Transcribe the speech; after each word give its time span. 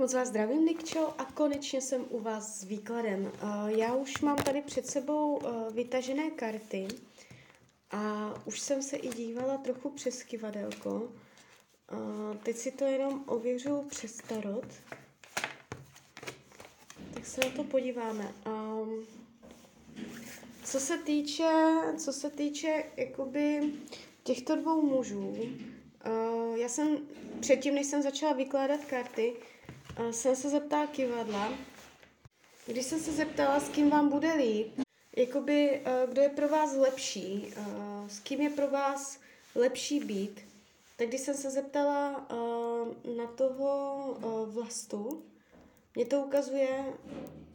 moc 0.00 0.14
vás 0.14 0.28
zdravím, 0.28 0.64
Nikčo, 0.64 1.14
a 1.18 1.24
konečně 1.24 1.80
jsem 1.80 2.04
u 2.10 2.20
vás 2.20 2.60
s 2.60 2.64
výkladem. 2.64 3.32
Uh, 3.42 3.68
já 3.68 3.94
už 3.94 4.20
mám 4.20 4.36
tady 4.36 4.62
před 4.62 4.86
sebou 4.86 5.36
uh, 5.36 5.74
vytažené 5.74 6.30
karty 6.30 6.88
a 7.90 8.34
už 8.44 8.60
jsem 8.60 8.82
se 8.82 8.96
i 8.96 9.08
dívala 9.08 9.56
trochu 9.56 9.90
přes 9.90 10.22
kivadelko. 10.22 10.90
Uh, 10.94 12.36
teď 12.42 12.56
si 12.56 12.70
to 12.70 12.84
jenom 12.84 13.24
ověřu 13.26 13.82
přes 13.88 14.16
tarot. 14.28 14.66
Tak 17.14 17.26
se 17.26 17.40
na 17.40 17.50
to 17.56 17.64
podíváme. 17.64 18.34
Um, 18.46 19.06
co 20.64 20.80
se 20.80 20.98
týče, 20.98 21.50
co 21.98 22.12
se 22.12 22.30
týče 22.30 22.84
jakoby 22.96 23.72
těchto 24.22 24.56
dvou 24.56 24.82
mužů, 24.82 25.36
já 26.54 26.68
jsem 26.68 26.98
předtím, 27.40 27.74
než 27.74 27.86
jsem 27.86 28.02
začala 28.02 28.32
vykládat 28.32 28.84
karty, 28.84 29.36
jsem 30.10 30.36
se 30.36 30.50
zeptala 30.50 30.86
kivadla. 30.86 31.52
Když 32.66 32.86
jsem 32.86 33.00
se 33.00 33.12
zeptala, 33.12 33.60
s 33.60 33.68
kým 33.68 33.90
vám 33.90 34.08
bude 34.08 34.34
líp, 34.34 34.80
jakoby, 35.16 35.80
uh, 35.80 36.10
kdo 36.10 36.22
je 36.22 36.28
pro 36.28 36.48
vás 36.48 36.76
lepší, 36.76 37.52
uh, 37.58 38.08
s 38.08 38.18
kým 38.18 38.40
je 38.40 38.50
pro 38.50 38.70
vás 38.70 39.20
lepší 39.54 40.00
být, 40.00 40.40
tak 40.96 41.08
když 41.08 41.20
jsem 41.20 41.34
se 41.34 41.50
zeptala 41.50 42.26
uh, 42.32 43.16
na 43.16 43.26
toho 43.26 44.16
vlastu, 44.46 45.22
mě 45.94 46.06
to 46.06 46.20
ukazuje, 46.20 46.84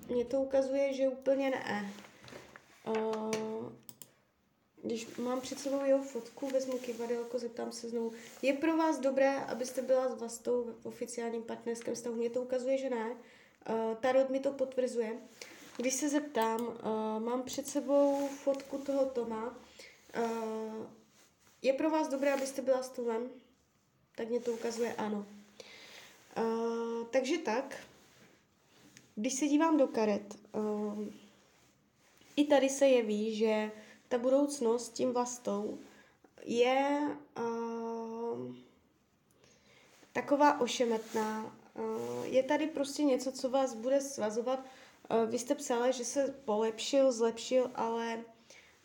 mě 0.08 0.26
to 0.26 0.42
ukazuje, 0.42 0.94
že 0.94 1.10
úplně 1.10 1.50
ne. 1.50 1.94
Když 4.86 5.16
mám 5.16 5.42
před 5.42 5.60
sebou 5.60 5.86
jeho 5.86 6.04
fotku, 6.04 6.50
vezmu 6.50 6.78
kivadelko, 6.78 7.40
zeptám 7.40 7.72
se 7.72 7.90
znovu. 7.90 8.14
Je 8.42 8.54
pro 8.54 8.78
vás 8.78 9.00
dobré, 9.00 9.36
abyste 9.36 9.82
byla 9.82 10.10
s 10.10 10.20
vlastou 10.20 10.64
v 10.82 10.86
oficiálním 10.86 11.44
partnerském 11.44 11.96
vztahu? 11.96 12.16
Mně 12.16 12.30
to 12.30 12.42
ukazuje, 12.42 12.78
že 12.78 12.90
ne. 12.90 13.10
Uh, 13.70 13.96
Tarot 13.96 14.30
mi 14.30 14.40
to 14.40 14.52
potvrzuje. 14.52 15.18
Když 15.78 15.94
se 15.94 16.10
zeptám, 16.10 16.62
uh, 16.62 16.76
mám 17.20 17.44
před 17.44 17.68
sebou 17.68 18.28
fotku 18.28 18.78
toho 18.78 19.06
Toma. 19.06 19.58
Uh, 20.18 20.86
je 21.62 21.74
pro 21.74 21.90
vás 21.90 22.08
dobré, 22.08 22.34
abyste 22.34 22.62
byla 22.62 22.84
s 22.84 22.90
Tomem? 22.90 23.30
Tak 24.16 24.30
mě 24.30 24.40
to 24.40 24.52
ukazuje 24.52 24.94
ano. 24.94 25.26
Uh, 26.38 27.08
takže 27.08 27.38
tak. 27.38 27.78
Když 29.16 29.34
se 29.34 29.48
dívám 29.48 29.78
do 29.78 29.88
karet, 29.88 30.36
uh, 30.52 31.06
i 32.36 32.46
tady 32.46 32.70
se 32.70 32.88
jeví, 32.88 33.36
že 33.36 33.72
ta 34.08 34.18
budoucnost 34.18 34.90
tím 34.90 35.14
vlastou 35.14 35.78
je 36.44 37.02
uh, 37.40 38.56
taková 40.12 40.60
ošemetná. 40.60 41.58
Uh, 41.74 42.26
je 42.26 42.44
tady 42.44 42.68
prostě 42.68 43.04
něco, 43.04 43.32
co 43.32 43.50
vás 43.50 43.74
bude 43.74 44.02
svazovat. 44.02 44.60
Uh, 44.60 45.30
vy 45.30 45.40
jste 45.40 45.56
psala, 45.56 45.92
že 45.92 46.06
se 46.06 46.36
polepšil, 46.46 47.12
zlepšil, 47.12 47.72
ale 47.76 48.24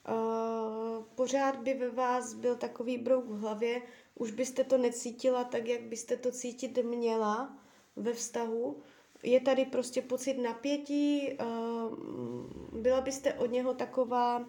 uh, 0.08 1.04
pořád 1.14 1.56
by 1.56 1.74
ve 1.74 1.90
vás 1.90 2.34
byl 2.34 2.56
takový 2.56 2.98
brouk 2.98 3.24
v 3.24 3.38
hlavě, 3.38 3.82
už 4.14 4.30
byste 4.30 4.64
to 4.64 4.78
necítila 4.78 5.44
tak, 5.44 5.66
jak 5.66 5.82
byste 5.82 6.16
to 6.16 6.32
cítit 6.32 6.78
měla 6.84 7.58
ve 7.96 8.12
vztahu 8.12 8.82
je 9.22 9.40
tady 9.40 9.64
prostě 9.64 10.02
pocit 10.02 10.34
napětí, 10.34 11.28
uh, 11.40 12.80
byla 12.80 13.00
byste 13.00 13.34
od 13.34 13.46
něho 13.46 13.74
taková, 13.74 14.46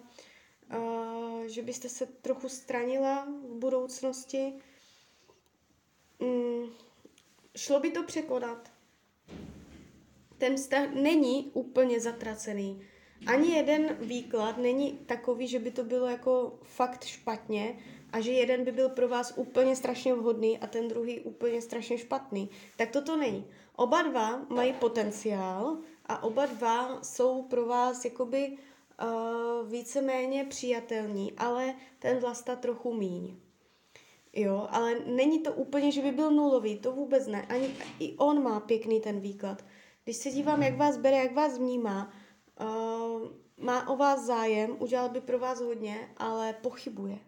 že 1.52 1.62
byste 1.62 1.88
se 1.88 2.06
trochu 2.06 2.48
stranila 2.48 3.24
v 3.24 3.54
budoucnosti. 3.58 4.52
Um, 6.18 6.72
šlo 7.56 7.80
by 7.80 7.90
to 7.90 8.02
překonat. 8.02 8.72
Ten 10.38 10.56
vztah 10.56 10.94
není 10.94 11.50
úplně 11.54 12.00
zatracený. 12.00 12.82
Ani 13.26 13.52
jeden 13.52 13.96
výklad 14.00 14.58
není 14.58 14.92
takový, 14.92 15.48
že 15.48 15.58
by 15.58 15.70
to 15.70 15.84
bylo 15.84 16.06
jako 16.06 16.58
fakt 16.62 17.04
špatně 17.04 17.78
a 18.12 18.20
že 18.20 18.32
jeden 18.32 18.64
by 18.64 18.72
byl 18.72 18.88
pro 18.88 19.08
vás 19.08 19.32
úplně 19.36 19.76
strašně 19.76 20.14
vhodný 20.14 20.58
a 20.58 20.66
ten 20.66 20.88
druhý 20.88 21.20
úplně 21.20 21.62
strašně 21.62 21.98
špatný. 21.98 22.50
Tak 22.76 22.90
toto 22.90 23.16
není. 23.16 23.46
Oba 23.76 24.02
dva 24.02 24.46
mají 24.48 24.72
potenciál 24.72 25.78
a 26.06 26.22
oba 26.22 26.46
dva 26.46 27.02
jsou 27.02 27.42
pro 27.42 27.66
vás 27.66 28.04
jakoby 28.04 28.48
uh, 28.48 28.71
víceméně 29.66 30.44
přijatelní, 30.44 31.32
ale 31.32 31.74
ten 31.98 32.18
vlasta 32.18 32.56
trochu 32.56 32.94
míň. 32.94 33.36
Jo, 34.32 34.68
ale 34.70 34.94
není 35.06 35.38
to 35.38 35.52
úplně, 35.52 35.92
že 35.92 36.02
by 36.02 36.12
byl 36.12 36.30
nulový, 36.30 36.78
to 36.78 36.92
vůbec 36.92 37.26
ne. 37.26 37.46
Ani 37.46 37.74
i 38.00 38.16
on 38.16 38.42
má 38.42 38.60
pěkný 38.60 39.00
ten 39.00 39.20
výklad. 39.20 39.64
Když 40.04 40.16
se 40.16 40.30
dívám, 40.30 40.62
jak 40.62 40.76
vás 40.76 40.96
bere, 40.96 41.16
jak 41.16 41.34
vás 41.34 41.58
vnímá, 41.58 42.12
uh, 42.60 43.22
má 43.56 43.88
o 43.88 43.96
vás 43.96 44.24
zájem, 44.24 44.76
udělal 44.78 45.08
by 45.08 45.20
pro 45.20 45.38
vás 45.38 45.60
hodně, 45.60 46.08
ale 46.16 46.52
pochybuje. 46.52 47.18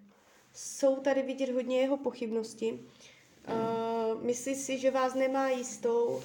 Jsou 0.53 0.97
tady 0.97 1.23
vidět 1.23 1.51
hodně 1.51 1.81
jeho 1.81 1.97
pochybnosti. 1.97 2.81
Uh, 3.49 4.23
myslí 4.23 4.55
si, 4.55 4.79
že 4.79 4.91
vás 4.91 5.15
nemá 5.15 5.49
jistou 5.49 6.07
uh, 6.07 6.21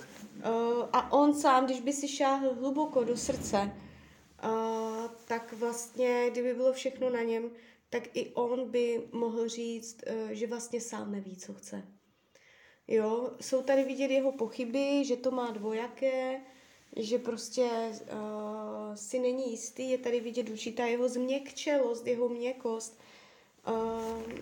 a 0.93 1.11
on 1.11 1.33
sám, 1.33 1.65
když 1.65 1.81
by 1.81 1.93
si 1.93 2.07
šáhl 2.07 2.53
hluboko 2.53 3.03
do 3.03 3.17
srdce, 3.17 3.71
uh, 4.43 4.68
tak 5.29 5.53
vlastně, 5.53 6.27
kdyby 6.31 6.53
bylo 6.53 6.73
všechno 6.73 7.09
na 7.09 7.21
něm, 7.21 7.51
tak 7.89 8.17
i 8.17 8.29
on 8.33 8.69
by 8.71 9.07
mohl 9.11 9.47
říct, 9.47 9.97
uh, 10.23 10.29
že 10.29 10.47
vlastně 10.47 10.81
sám 10.81 11.11
neví, 11.11 11.37
co 11.37 11.53
chce. 11.53 11.83
Jo, 12.87 13.31
jsou 13.41 13.63
tady 13.63 13.83
vidět 13.83 14.11
jeho 14.11 14.31
pochyby, 14.31 15.05
že 15.05 15.15
to 15.15 15.31
má 15.31 15.51
dvojaké, 15.51 16.41
že 16.95 17.17
prostě 17.17 17.69
uh, 17.69 18.95
si 18.95 19.19
není 19.19 19.51
jistý, 19.51 19.89
je 19.89 19.97
tady 19.97 20.19
vidět 20.19 20.49
určitá 20.49 20.85
jeho 20.85 21.09
změkčelost, 21.09 22.07
jeho 22.07 22.29
měkost. 22.29 22.99
Uh, 23.67 24.33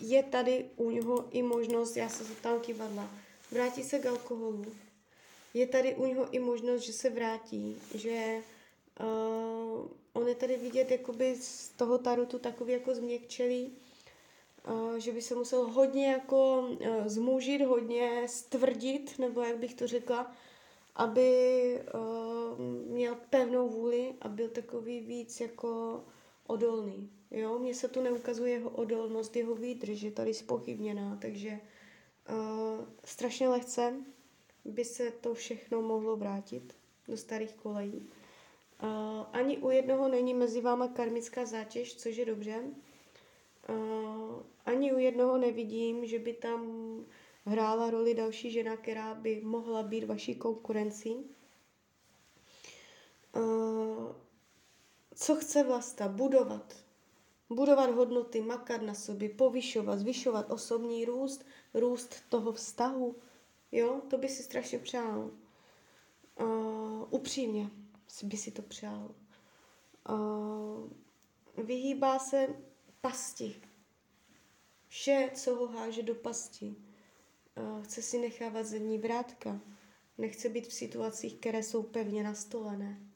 je 0.00 0.22
tady 0.22 0.70
u 0.76 0.90
něho 0.90 1.28
i 1.30 1.42
možnost, 1.42 1.96
já 1.96 2.08
se 2.08 2.24
zeptám 2.24 2.60
kivadla, 2.60 3.10
vrátí 3.50 3.82
se 3.82 3.98
k 3.98 4.06
alkoholu. 4.06 4.64
Je 5.54 5.66
tady 5.66 5.94
u 5.94 6.06
něho 6.06 6.30
i 6.30 6.38
možnost, 6.38 6.82
že 6.82 6.92
se 6.92 7.10
vrátí, 7.10 7.76
že 7.94 8.42
uh, 9.00 9.88
on 10.12 10.28
je 10.28 10.34
tady 10.34 10.56
vidět 10.56 10.90
jakoby 10.90 11.36
z 11.36 11.68
toho 11.68 11.98
tarotu 11.98 12.38
takový 12.38 12.72
jako 12.72 12.94
změkčelý, 12.94 13.72
uh, 14.68 14.94
že 14.94 15.12
by 15.12 15.22
se 15.22 15.34
musel 15.34 15.66
hodně 15.66 16.06
jako 16.06 16.60
uh, 16.60 17.06
zmužit, 17.06 17.62
hodně 17.62 18.28
stvrdit, 18.28 19.18
nebo 19.18 19.40
jak 19.40 19.58
bych 19.58 19.74
to 19.74 19.86
řekla, 19.86 20.32
aby 20.96 21.80
uh, 21.94 22.58
měl 22.86 23.16
pevnou 23.30 23.68
vůli 23.68 24.14
a 24.20 24.28
byl 24.28 24.48
takový 24.48 25.00
víc 25.00 25.40
jako 25.40 26.00
odolný. 26.46 27.10
Jo, 27.30 27.58
mně 27.58 27.74
se 27.74 27.88
tu 27.88 28.02
neukazuje 28.02 28.52
jeho 28.52 28.70
odolnost, 28.70 29.36
jeho 29.36 29.54
výdrž, 29.54 30.02
je 30.02 30.10
tady 30.10 30.34
spochybněná, 30.34 31.18
takže 31.20 31.60
uh, 32.30 32.84
strašně 33.04 33.48
lehce 33.48 33.94
by 34.64 34.84
se 34.84 35.10
to 35.10 35.34
všechno 35.34 35.82
mohlo 35.82 36.16
vrátit 36.16 36.76
do 37.08 37.16
starých 37.16 37.54
kolejí. 37.54 38.08
Uh, 38.82 39.26
ani 39.32 39.58
u 39.58 39.70
jednoho 39.70 40.08
není 40.08 40.34
mezi 40.34 40.60
váma 40.60 40.88
karmická 40.88 41.44
zátěž, 41.44 41.96
což 41.96 42.16
je 42.16 42.24
dobře. 42.24 42.62
Uh, 43.68 44.42
ani 44.66 44.92
u 44.92 44.98
jednoho 44.98 45.38
nevidím, 45.38 46.06
že 46.06 46.18
by 46.18 46.32
tam 46.32 46.64
hrála 47.44 47.90
roli 47.90 48.14
další 48.14 48.50
žena, 48.50 48.76
která 48.76 49.14
by 49.14 49.40
mohla 49.44 49.82
být 49.82 50.04
vaší 50.04 50.34
konkurencí. 50.34 51.16
Uh, 53.36 54.12
co 55.14 55.36
chce 55.36 55.62
vlasta? 55.62 56.08
Budovat. 56.08 56.76
Budovat 57.50 57.90
hodnoty, 57.90 58.40
makat 58.40 58.82
na 58.82 58.94
sobě, 58.94 59.28
povyšovat, 59.28 59.98
zvyšovat 59.98 60.50
osobní 60.50 61.04
růst, 61.04 61.44
růst 61.74 62.14
toho 62.28 62.52
vztahu. 62.52 63.16
Jo, 63.72 64.00
to 64.10 64.18
by 64.18 64.28
si 64.28 64.42
strašně 64.42 64.78
přál. 64.78 65.30
Uh, 66.40 67.04
upřímně 67.10 67.70
by 68.22 68.36
si 68.36 68.50
to 68.50 68.62
přál. 68.62 69.14
Uh, 70.10 70.90
vyhýbá 71.64 72.18
se 72.18 72.48
pasti. 73.00 73.62
Vše, 74.88 75.30
co 75.34 75.54
ho 75.54 75.66
háže 75.66 76.02
do 76.02 76.14
pasti. 76.14 76.76
Uh, 77.56 77.82
chce 77.82 78.02
si 78.02 78.18
nechávat 78.18 78.66
zadní 78.66 78.98
vrátka. 78.98 79.60
Nechce 80.18 80.48
být 80.48 80.66
v 80.66 80.72
situacích, 80.72 81.34
které 81.34 81.62
jsou 81.62 81.82
pevně 81.82 82.22
nastolené 82.22 83.10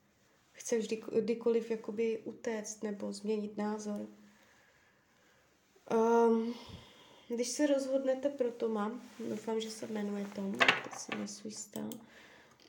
chce 0.55 0.79
vždy, 0.79 1.03
kdykoliv 1.21 1.71
jakoby 1.71 2.19
utéct 2.25 2.83
nebo 2.83 3.13
změnit 3.13 3.57
názor. 3.57 4.07
Um, 5.91 6.55
když 7.29 7.49
se 7.49 7.67
rozhodnete 7.67 8.29
pro 8.29 8.51
Toma, 8.51 9.01
doufám, 9.29 9.61
že 9.61 9.71
se 9.71 9.87
jmenuje 9.87 10.27
Tom, 10.35 10.53
teď 10.53 10.93
si 10.93 11.17
nejsou 11.17 11.49
jistá, 11.49 11.81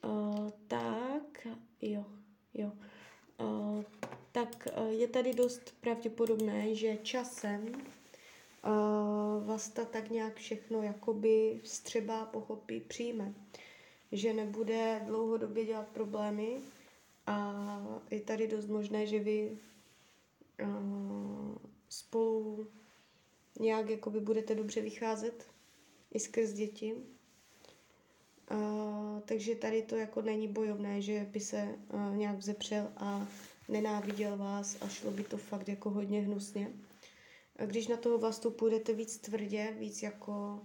uh, 0.06 0.50
tak 0.68 1.48
jo, 1.82 2.06
jo, 2.54 2.72
uh, 3.40 3.84
tak 4.32 4.68
uh, 4.78 4.88
je 4.88 5.08
tady 5.08 5.34
dost 5.34 5.74
pravděpodobné, 5.82 6.76
že 6.76 6.98
časem 6.98 7.68
uh, 7.76 9.46
Vasta 9.46 9.86
tak 9.86 10.10
nějak 10.10 10.36
všechno 10.36 10.84
jakoby 10.84 11.60
vstřebá, 11.64 12.26
pochopí, 12.26 12.80
přijme. 12.80 13.34
že 14.12 14.34
nebude 14.34 15.02
dlouhodobě 15.06 15.66
dělat 15.66 15.88
problémy 15.88 16.58
a 17.28 18.02
je 18.12 18.22
tady 18.22 18.48
dost 18.48 18.68
možné, 18.68 19.06
že 19.06 19.20
vy 19.20 19.58
uh, 20.64 21.56
spolu 21.90 22.68
nějak 23.60 23.90
jakoby 23.90 24.20
budete 24.20 24.56
dobře 24.56 24.82
vycházet 24.82 25.48
i 26.14 26.20
skrz 26.20 26.52
děti. 26.54 26.96
Takže 29.26 29.56
tady 29.56 29.82
to 29.82 29.96
jako 29.96 30.22
není 30.22 30.48
bojovné, 30.48 31.02
že 31.02 31.28
by 31.32 31.40
se 31.40 31.76
uh, 31.94 32.16
nějak 32.16 32.38
vzepřel 32.38 32.92
a 32.98 33.28
nenáviděl 33.70 34.38
vás 34.38 34.78
a 34.82 34.88
šlo 34.88 35.12
by 35.12 35.24
to 35.24 35.38
fakt 35.38 35.70
jako 35.70 35.90
hodně 35.90 36.22
hnusně. 36.22 36.72
A 37.60 37.66
když 37.66 37.88
na 37.88 37.98
toho 37.98 38.18
vlastu 38.18 38.52
půjdete 38.52 38.94
víc 38.94 39.18
tvrdě, 39.18 39.76
víc 39.80 40.04
jako 40.04 40.62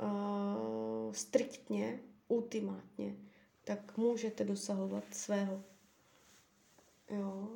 uh, 0.00 1.12
striktně, 1.12 2.00
ultimátně, 2.28 3.16
tak 3.64 3.96
můžete 3.96 4.44
dosahovat 4.44 5.04
svého. 5.10 5.62
Jo, 7.10 7.48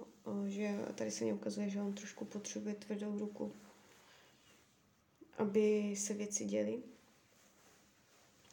že 0.46 0.78
tady 0.94 1.10
se 1.10 1.25
mi 1.25 1.32
ukazuje, 1.32 1.70
že 1.70 1.82
on 1.82 1.93
trošku 1.93 2.25
potřebuje 2.25 2.75
tvrdou 2.75 3.19
ruku, 3.19 3.52
aby 5.38 5.94
se 5.96 6.14
věci 6.14 6.44
děly. 6.44 6.82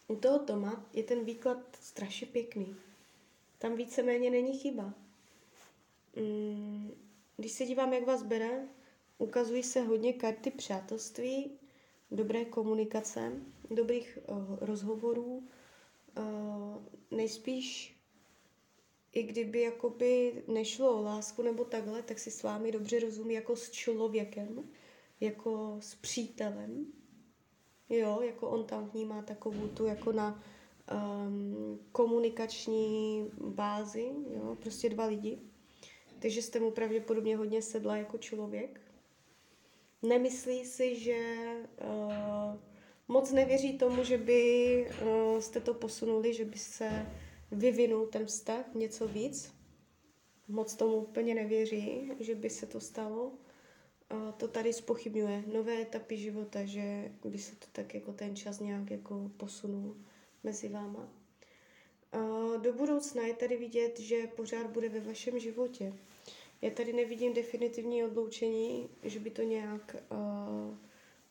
U 0.07 0.15
toho 0.15 0.39
Toma 0.39 0.85
je 0.93 1.03
ten 1.03 1.25
výklad 1.25 1.57
strašně 1.81 2.27
pěkný. 2.27 2.75
Tam 3.57 3.75
víceméně 3.75 4.29
není 4.29 4.57
chyba. 4.57 4.93
Mm, 6.15 6.91
když 7.37 7.51
se 7.51 7.65
dívám, 7.65 7.93
jak 7.93 8.05
vás 8.05 8.23
bere, 8.23 8.67
ukazují 9.17 9.63
se 9.63 9.81
hodně 9.81 10.13
karty 10.13 10.51
přátelství, 10.51 11.51
dobré 12.11 12.45
komunikace, 12.45 13.31
dobrých 13.69 14.17
uh, 14.27 14.57
rozhovorů, 14.61 15.43
uh, 16.17 16.83
nejspíš 17.11 17.97
i 19.13 19.23
kdyby 19.23 19.61
jakoby 19.61 20.43
nešlo 20.47 20.97
o 20.97 21.01
lásku 21.01 21.41
nebo 21.41 21.65
takhle, 21.65 22.03
tak 22.03 22.19
si 22.19 22.31
s 22.31 22.43
vámi 22.43 22.71
dobře 22.71 22.99
rozumí 22.99 23.33
jako 23.33 23.55
s 23.55 23.71
člověkem, 23.71 24.69
jako 25.19 25.77
s 25.79 25.95
přítelem. 25.95 26.85
Jo, 27.89 28.21
jako 28.21 28.49
on 28.49 28.65
tam 28.65 28.89
vnímá 28.89 29.21
takovou 29.21 29.67
tu 29.67 29.85
jako 29.85 30.11
na 30.11 30.43
um, 31.27 31.79
komunikační 31.91 33.25
bázi, 33.41 34.11
jo, 34.35 34.57
prostě 34.61 34.89
dva 34.89 35.05
lidi. 35.05 35.39
Takže 36.19 36.41
jste 36.41 36.59
mu 36.59 36.71
pravděpodobně 36.71 37.37
hodně 37.37 37.61
sedla 37.61 37.97
jako 37.97 38.17
člověk. 38.17 38.81
Nemyslí 40.01 40.65
si, 40.65 40.95
že 40.95 41.45
uh, 41.81 42.55
moc 43.07 43.31
nevěří 43.31 43.77
tomu, 43.77 44.03
že 44.03 44.17
by 44.17 44.91
uh, 45.01 45.39
jste 45.39 45.59
to 45.59 45.73
posunuli, 45.73 46.33
že 46.33 46.45
by 46.45 46.57
se 46.57 47.05
vyvinul 47.51 48.07
ten 48.07 48.25
vztah 48.25 48.73
něco 48.73 49.07
víc. 49.07 49.53
Moc 50.47 50.75
tomu 50.75 50.95
úplně 50.95 51.35
nevěří, 51.35 52.11
že 52.19 52.35
by 52.35 52.49
se 52.49 52.65
to 52.65 52.79
stalo. 52.79 53.31
To 54.37 54.47
tady 54.47 54.73
spochybňuje 54.73 55.43
nové 55.53 55.81
etapy 55.81 56.17
života, 56.17 56.65
že 56.65 57.11
by 57.25 57.37
se 57.37 57.55
to 57.55 57.65
tak 57.71 57.93
jako 57.93 58.13
ten 58.13 58.35
čas 58.35 58.59
nějak 58.59 58.91
jako 58.91 59.31
posunul 59.37 59.95
mezi 60.43 60.69
váma. 60.69 61.09
Do 62.61 62.73
budoucna 62.73 63.23
je 63.23 63.33
tady 63.33 63.57
vidět, 63.57 63.99
že 63.99 64.27
pořád 64.27 64.67
bude 64.67 64.89
ve 64.89 64.99
vašem 64.99 65.39
životě. 65.39 65.93
Já 66.61 66.69
tady 66.69 66.93
nevidím 66.93 67.33
definitivní 67.33 68.03
odloučení, 68.03 68.89
že 69.03 69.19
by 69.19 69.29
to 69.29 69.41
nějak 69.41 69.95
uh, 70.11 70.77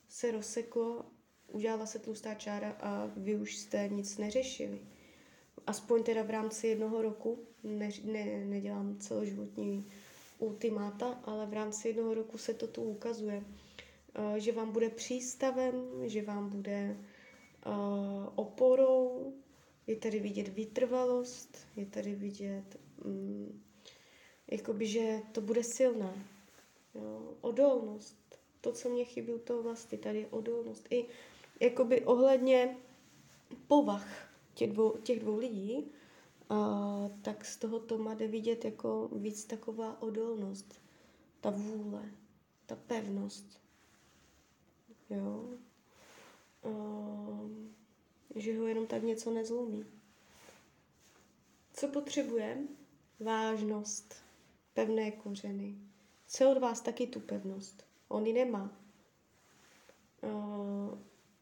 se 0.09 0.31
rozseklo, 0.31 1.05
udělala 1.49 1.87
se 1.87 1.99
tlustá 1.99 2.35
čára 2.35 2.77
a 2.81 3.11
vy 3.17 3.37
už 3.37 3.57
jste 3.57 3.89
nic 3.89 4.19
neřešili. 4.19 4.81
Aspoň 5.67 6.03
teda 6.03 6.23
v 6.23 6.31
rámci 6.31 6.67
jednoho 6.67 7.03
roku, 7.03 7.39
ne, 7.65 7.91
ne, 8.05 8.45
nedělám 8.45 8.99
celoživotní 8.99 9.87
ultimáta, 10.39 11.21
ale 11.25 11.47
v 11.47 11.53
rámci 11.53 11.89
jednoho 11.89 12.15
roku 12.15 12.39
se 12.39 12.55
to 12.55 12.67
tu 12.67 12.83
ukazuje. 12.83 13.45
Uh, 14.19 14.37
že 14.37 14.53
vám 14.53 14.73
bude 14.73 14.91
přístavem, 14.91 15.75
že 16.05 16.23
vám 16.23 16.51
bude 16.51 16.97
uh, 17.67 17.73
oporou, 18.35 19.33
je 19.87 19.97
tady 19.97 20.21
vidět 20.21 20.49
vytrvalost, 20.49 21.67
je 21.77 21.87
tady 21.87 22.15
vidět 22.15 22.79
um, 23.05 23.63
jakoby, 24.51 24.87
že 24.87 25.21
to 25.33 25.41
bude 25.41 25.63
silné. 25.65 26.27
Jo? 26.95 27.35
Odolnost. 27.41 28.17
To, 28.61 28.73
co 28.73 28.89
mě 28.89 29.05
chybí 29.05 29.33
u 29.33 29.39
toho 29.39 29.63
vlastně, 29.63 29.99
tady 29.99 30.19
je 30.19 30.27
odolnost. 30.27 30.87
I 30.91 31.07
jakoby 31.61 32.05
ohledně 32.05 32.77
povah 33.69 34.29
těch 34.55 34.73
dvou, 34.73 34.91
těch 34.91 35.21
dvou 35.21 35.39
lidí, 35.39 35.93
a, 36.49 37.11
tak 37.23 37.45
z 37.45 37.57
toho 37.57 37.81
to 37.81 37.99
má 37.99 38.15
jde 38.15 38.29
vidět 38.29 38.65
jako 38.65 39.09
víc 39.13 39.45
taková 39.45 40.03
odolnost. 40.03 40.81
Ta 41.41 41.51
vůle, 41.51 42.03
ta 42.67 42.77
pevnost. 42.77 43.61
Jo. 45.11 45.49
A, 46.63 46.69
že 48.35 48.59
ho 48.59 48.67
jenom 48.67 48.87
tak 48.87 49.03
něco 49.03 49.31
nezlomí. 49.31 49.87
Co 51.73 51.89
potřebujeme? 51.89 52.67
Vážnost 53.21 54.15
pevné 54.75 55.11
kořeny. 55.11 55.79
Chce 56.27 56.47
od 56.47 56.59
vás 56.59 56.81
taky 56.81 57.07
tu 57.07 57.21
pevnost. 57.21 57.87
On 58.09 58.27
ji 58.27 58.33
nemá. 58.33 58.77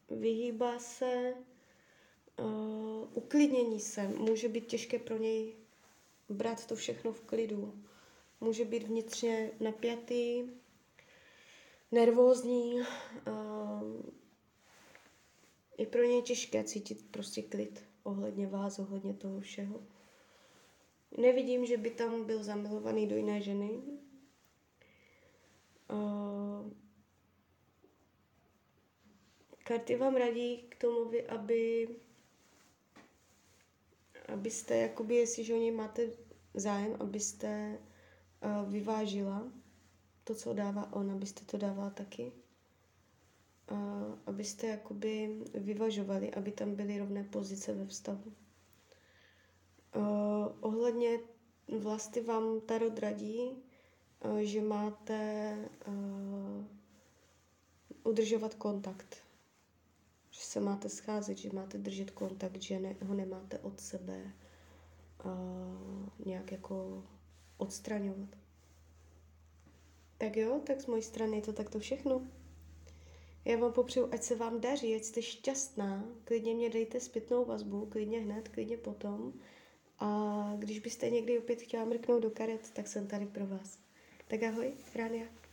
Vyhýbá 0.09 0.79
se 0.79 1.33
uklidnění 3.15 3.79
se. 3.79 4.07
Může 4.07 4.49
být 4.49 4.65
těžké 4.67 4.99
pro 4.99 5.17
něj 5.17 5.53
brát 6.29 6.65
to 6.65 6.75
všechno 6.75 7.11
v 7.13 7.21
klidu. 7.21 7.83
Může 8.41 8.65
být 8.65 8.83
vnitřně 8.83 9.51
napjatý, 9.59 10.43
nervózní. 11.91 12.73
Uh, 13.27 14.01
je 15.77 15.85
pro 15.85 16.03
něj 16.03 16.21
těžké 16.21 16.63
cítit 16.63 17.05
prostě 17.11 17.41
klid 17.41 17.83
ohledně 18.03 18.47
vás, 18.47 18.79
ohledně 18.79 19.13
toho 19.13 19.39
všeho. 19.39 19.83
Nevidím, 21.17 21.65
že 21.65 21.77
by 21.77 21.89
tam 21.89 22.25
byl 22.25 22.43
zamilovaný 22.43 23.07
do 23.07 23.15
jiné 23.15 23.41
ženy. 23.41 23.69
Uh, 25.91 26.71
karty 29.63 29.95
vám 29.95 30.15
radí 30.15 30.57
k 30.69 30.75
tomu, 30.75 31.11
aby 31.29 31.87
abyste, 34.33 34.77
jakoby, 34.77 35.15
jestliže 35.15 35.53
o 35.53 35.57
něj 35.57 35.71
máte 35.71 36.01
zájem, 36.53 36.97
abyste 36.99 37.77
uh, 38.43 38.69
vyvážila 38.71 39.43
to, 40.23 40.35
co 40.35 40.53
dává 40.53 40.93
on, 40.93 41.11
abyste 41.11 41.45
to 41.45 41.57
dávala 41.57 41.89
taky. 41.89 42.31
Uh, 43.71 43.77
abyste 44.25 44.67
jakoby 44.67 45.39
vyvažovali, 45.53 46.33
aby 46.33 46.51
tam 46.51 46.75
byly 46.75 46.99
rovné 46.99 47.23
pozice 47.23 47.73
ve 47.73 47.85
vztahu. 47.85 48.33
Uh, 49.95 50.03
ohledně 50.59 51.19
vlasti 51.79 52.21
vám 52.21 52.61
Tarot 52.61 52.99
radí, 52.99 53.49
uh, 54.25 54.37
že 54.37 54.61
máte 54.61 55.57
uh, 55.87 56.65
udržovat 58.03 58.53
kontakt. 58.55 59.24
Že 60.35 60.41
se 60.41 60.59
máte 60.59 60.89
scházet, 60.89 61.37
že 61.37 61.49
máte 61.53 61.77
držet 61.77 62.11
kontakt, 62.11 62.61
že 62.61 62.79
ne, 62.79 62.95
ho 63.05 63.13
nemáte 63.13 63.59
od 63.59 63.79
sebe 63.79 64.33
uh, 65.25 66.25
nějak 66.25 66.51
jako 66.51 67.03
odstraňovat. 67.57 68.29
Tak 70.17 70.37
jo, 70.37 70.61
tak 70.65 70.81
z 70.81 70.85
mojí 70.85 71.01
strany 71.01 71.35
je 71.35 71.41
to 71.41 71.53
takto 71.53 71.79
všechno. 71.79 72.27
Já 73.45 73.57
vám 73.57 73.73
popřeju, 73.73 74.09
ať 74.11 74.23
se 74.23 74.35
vám 74.35 74.61
daří, 74.61 74.95
ať 74.95 75.03
jste 75.03 75.21
šťastná. 75.21 76.05
Klidně 76.23 76.53
mě 76.55 76.69
dejte 76.69 76.99
zpětnou 76.99 77.45
vazbu, 77.45 77.85
klidně 77.85 78.19
hned, 78.19 78.49
klidně 78.49 78.77
potom. 78.77 79.33
A 79.99 80.53
když 80.59 80.79
byste 80.79 81.09
někdy 81.09 81.39
opět 81.39 81.61
chtěla 81.61 81.85
mrknout 81.85 82.23
do 82.23 82.29
karet, 82.29 82.71
tak 82.71 82.87
jsem 82.87 83.07
tady 83.07 83.25
pro 83.25 83.47
vás. 83.47 83.79
Tak 84.27 84.43
ahoj, 84.43 84.73
Rania. 84.95 85.44